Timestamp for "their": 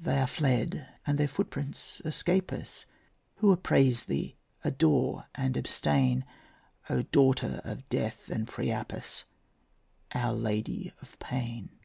1.18-1.28